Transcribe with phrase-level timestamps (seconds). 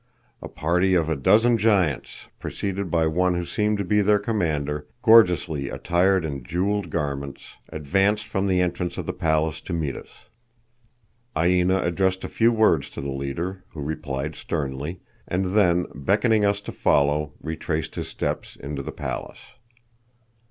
[0.41, 4.87] A party of a dozen giants, preceded by one who seemed to be their commander,
[5.03, 10.07] gorgeously attired in jewelled garments, advanced from the entrance of the palace to meet us.
[11.37, 16.61] Aina addressed a few words to the leader, who replied sternly, and then, beckoning us
[16.61, 19.51] to follow, retraced his steps into the palace.